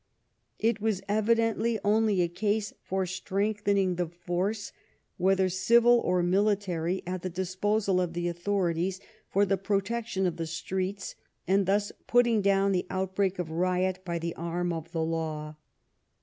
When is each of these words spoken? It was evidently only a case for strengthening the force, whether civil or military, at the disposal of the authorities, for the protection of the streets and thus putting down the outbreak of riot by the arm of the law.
It 0.57 0.81
was 0.81 1.03
evidently 1.07 1.77
only 1.83 2.23
a 2.23 2.27
case 2.27 2.73
for 2.81 3.05
strengthening 3.05 3.97
the 3.97 4.07
force, 4.07 4.71
whether 5.17 5.47
civil 5.47 5.99
or 5.99 6.23
military, 6.23 7.03
at 7.05 7.21
the 7.21 7.29
disposal 7.29 8.01
of 8.01 8.13
the 8.13 8.27
authorities, 8.27 8.99
for 9.29 9.45
the 9.45 9.57
protection 9.57 10.25
of 10.25 10.37
the 10.37 10.47
streets 10.47 11.13
and 11.47 11.67
thus 11.67 11.91
putting 12.07 12.41
down 12.41 12.71
the 12.71 12.87
outbreak 12.89 13.37
of 13.37 13.51
riot 13.51 14.03
by 14.03 14.17
the 14.17 14.33
arm 14.33 14.73
of 14.73 14.91
the 14.91 15.03
law. 15.03 15.55